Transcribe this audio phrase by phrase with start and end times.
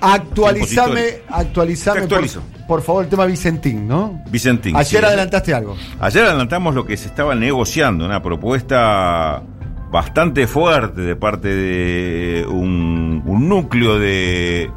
[0.00, 2.22] Actualizame, actualizame por,
[2.66, 4.22] por favor el tema Vicentín, ¿no?
[4.30, 4.76] Vicentín.
[4.76, 5.06] Ayer sí.
[5.06, 5.76] adelantaste algo.
[6.00, 9.42] Ayer adelantamos lo que se estaba negociando, una propuesta
[9.90, 14.70] bastante fuerte de parte de un, un núcleo de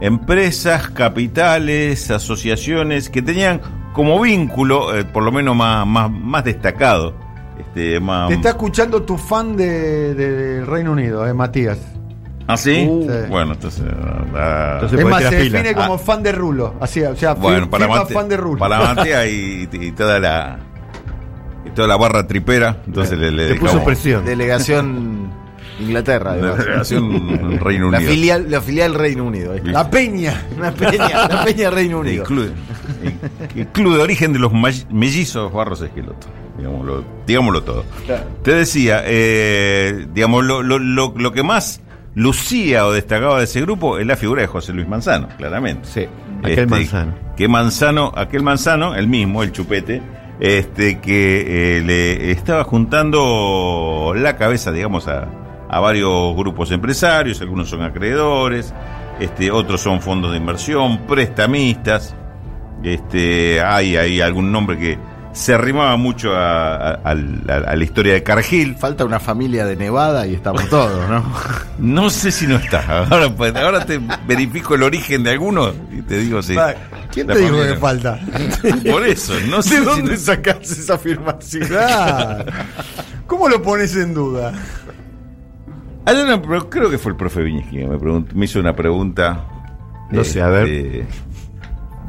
[0.00, 3.60] empresas, capitales, asociaciones que tenían
[3.92, 7.14] como vínculo, eh, por lo menos más, más, más destacado,
[7.58, 11.78] este, más, Te está escuchando tu fan de, de- del Reino Unido, eh, Matías.
[12.48, 12.86] ¿Ah, sí?
[12.88, 13.06] Uh.
[13.28, 13.84] Bueno, entonces...
[14.34, 15.98] ah, Entonces- es más, se define como Ah.
[15.98, 16.74] fan de Rulo.
[16.80, 18.58] Así, o sea, bueno, para, Mate- fan de Rulo.
[18.58, 20.58] para Matea y, y toda la...
[21.66, 24.24] y toda la barra tripera, entonces le, puso presión.
[24.24, 25.30] Delegación
[25.80, 26.34] Inglaterra.
[26.36, 26.58] la además.
[26.64, 28.10] delegación Reino La Unido.
[28.12, 29.54] filial, la filial Reino Unido.
[29.64, 30.42] La Peña.
[30.58, 30.72] La
[31.44, 32.24] peña Reino El Unido.
[32.24, 32.50] club,
[33.02, 34.52] el- el club de origen de los
[34.90, 36.26] mellizos Barros Esqueloto.
[36.56, 37.84] Digámoslo, digámoslo todo.
[38.42, 41.80] Te decía, eh, digamos, lo, lo, lo, lo que más
[42.18, 45.88] lucía o destacaba de ese grupo es la figura de José Luis Manzano, claramente.
[45.88, 46.06] Sí,
[46.42, 47.14] aquel Manzano.
[47.36, 50.02] Que Manzano, aquel Manzano, el mismo, el chupete,
[50.40, 55.28] este, que eh, le estaba juntando la cabeza, digamos, a,
[55.68, 58.74] a varios grupos empresarios, algunos son acreedores,
[59.20, 62.16] este, otros son fondos de inversión, prestamistas,
[62.82, 64.98] este, hay, hay algún nombre que
[65.38, 68.74] se arrimaba mucho a, a- a la- a la historia de Cargill.
[68.76, 71.24] Falta una familia de Nevada y estamos todos, ¿no?
[71.78, 73.04] No sé si no está.
[73.08, 76.56] Ahora, pues, ahora te verifico el origen de algunos y te digo si.
[77.12, 78.18] ¿Quién La te dijo que falta?
[78.90, 81.68] Por eso, no sé ¿De si dónde no- sacás esa afirmación?
[83.28, 84.52] ¿Cómo lo pones en duda?
[86.04, 89.44] Pero creo que fue el profe Viñez que me, preguntó- me hizo una pregunta.
[90.10, 90.66] No sé, a ver.
[90.68, 91.06] este,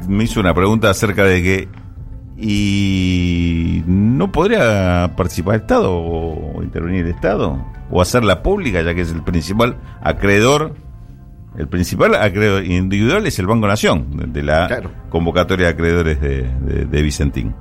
[0.08, 1.68] Me hizo una pregunta acerca de que.
[2.42, 7.64] ¿Y no podría participar el Estado o intervenir el Estado?
[7.90, 10.74] ¿O hacerla pública, ya que es el principal acreedor?
[11.58, 14.90] El principal acreedor individual es el Banco Nación, de, la Claro.
[15.10, 17.54] convocatoria de acreedores de, de- de Vicentín.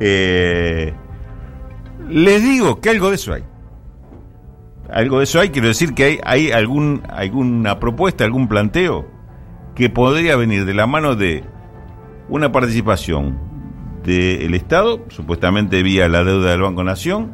[0.00, 0.92] Eh,
[2.10, 3.44] les digo que algo de eso hay.
[4.92, 9.06] Algo de eso hay, quiero decir que hay, hay algún, alguna propuesta, algún planteo
[9.74, 11.44] que podría venir de la mano de
[12.28, 13.38] una participación
[14.04, 17.32] del Estado, supuestamente vía la deuda del Banco Nación,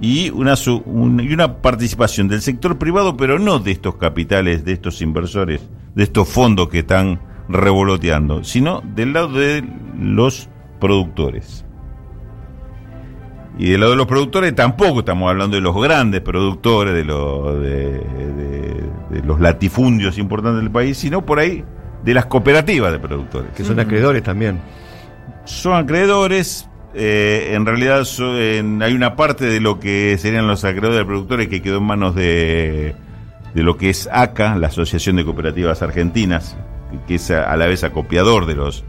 [0.00, 4.64] y una, su- un- y una participación del sector privado, pero no de estos capitales,
[4.64, 9.62] de estos inversores, de estos fondos que están revoloteando, sino del lado de
[9.98, 10.48] los
[10.80, 11.64] productores.
[13.58, 17.60] Y del lado de los productores tampoco estamos hablando de los grandes productores, de, los
[17.60, 21.64] de, de- de los latifundios importantes del país, sino por ahí
[22.04, 23.50] de las cooperativas de productores.
[23.54, 24.60] Que son acreedores también.
[25.50, 28.06] Son acreedores, eh, en realidad
[28.80, 32.14] hay una parte de lo que serían los acreedores de productores que quedó en manos
[32.14, 32.94] de,
[33.52, 36.56] de lo que es ACA, la Asociación de Cooperativas Argentinas,
[37.06, 38.84] que, es a, la vez acopiador de los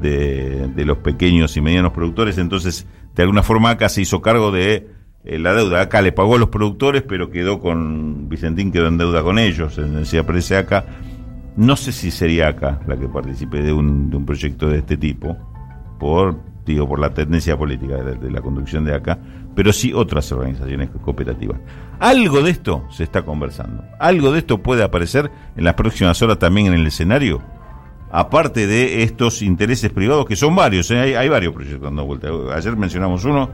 [0.00, 4.88] de, los pequeños y medianos productores, entonces de alguna forma ACA se hizo cargo de
[5.24, 5.82] eh, la deuda.
[5.82, 9.78] ACA le pagó a los productores, pero quedó con, Vicentín quedó en deuda con ellos,
[10.04, 10.86] si aparece ACA.
[11.54, 14.96] No sé si sería ACA la que participe de un, de un proyecto de este
[14.96, 15.51] tipo,
[16.02, 16.34] por,
[16.66, 19.20] digo, por la tendencia política de, la conducción de ACA,
[19.54, 21.60] pero sí otras organizaciones cooperativas.
[22.00, 23.84] Algo de esto se está conversando.
[24.00, 27.40] Algo de esto puede aparecer en las próximas horas también en el escenario
[28.10, 31.16] aparte de estos intereses privados, que son varios, ¿eh?
[31.16, 31.90] hay, varios proyectos.
[32.54, 33.48] Ayer mencionamos uno,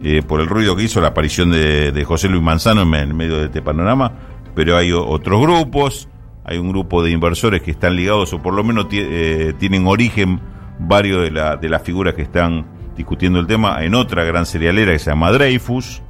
[0.00, 3.46] eh, por el ruido que hizo la aparición de, José Luis Manzano en, medio de
[3.46, 4.12] este panorama,
[4.54, 6.08] pero hay otros grupos,
[6.44, 10.40] hay un grupo de inversores que están ligados, o por lo menos eh, tienen origen
[10.78, 12.66] varios de, la- de las figuras que están
[12.96, 16.02] discutiendo el tema en otra gran cerealera que se llama Dreyfus.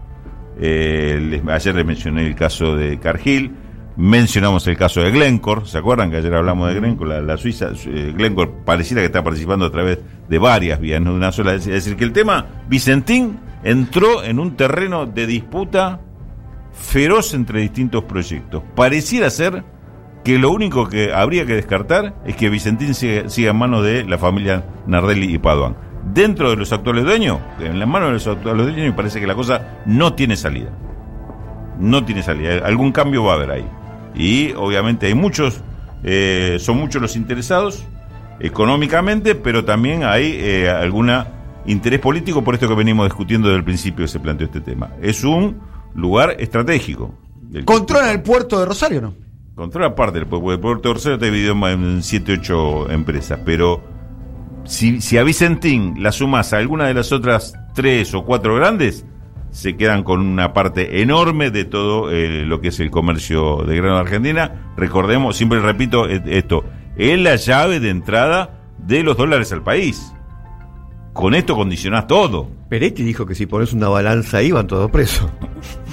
[0.61, 3.53] Eh, les- ayer les mencioné el caso de Cargill.
[3.99, 7.09] Mencionamos el caso de Glencore, ¿se acuerdan que ayer hablamos de Glencore?
[7.15, 11.13] La, la Suiza, eh, Glencore pareciera que está participando a través de varias vías, no
[11.13, 11.55] de una sola.
[11.55, 16.01] Es decir, que el tema Vicentín entró en un terreno de disputa
[16.73, 18.63] feroz entre distintos proyectos.
[18.75, 19.65] Pareciera ser
[20.27, 24.03] que lo único que habría que descartar es que Vicentín siga, siga en manos de
[24.03, 25.77] la familia Nardelli y Paduan.
[26.13, 29.29] Dentro de los actuales dueños, en las manos de los actuales dueños, me parece que
[29.29, 30.73] la cosa no tiene salida.
[31.79, 32.67] No tiene salida.
[32.67, 33.69] Algún cambio va a haber ahí.
[34.17, 35.61] Y obviamente hay muchos,
[36.03, 37.85] eh, son muchos los interesados
[38.41, 41.29] económicamente, pero también hay eh, alguna
[41.67, 44.91] interés político por esto que venimos discutiendo desde el principio que se planteó este tema.
[45.01, 45.61] Es un
[45.95, 47.15] lugar estratégico.
[47.65, 49.26] ¿Controlan el puerto de Rosario o no?
[49.57, 50.53] Controla parte del puerto.
[50.53, 53.83] El puerto de Rosario está dividido en 7, 8 empresas, pero
[54.65, 59.07] si, si a Vicentín la sumas a alguna de las otras tres o cuatro grandes,
[59.51, 63.77] se quedan con una parte enorme de todo eh, lo que es el comercio de
[63.77, 64.75] grano de Argentina.
[64.77, 66.65] Recordemos, siempre repito eh, esto,
[66.99, 70.13] es la llave de entrada de los dólares al país.
[71.15, 72.51] Con esto condicionás todo.
[72.69, 75.31] Peretti dijo que si pones una balanza ahí van todos presos.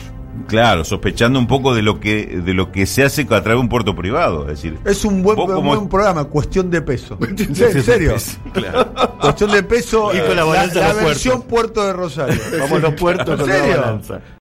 [0.48, 3.58] Claro, sospechando un poco de lo que de lo que se hace a través de
[3.58, 6.82] un puerto privado, es decir, Es un buen, vos un como- buen programa, cuestión de
[6.82, 7.18] peso.
[7.28, 8.16] ¿En serio?
[9.20, 10.12] Cuestión de peso.
[10.14, 12.40] Y con la eh, la, versión Puerto de Rosario.
[12.60, 14.22] Vamos los puertos ¿En con la balanza.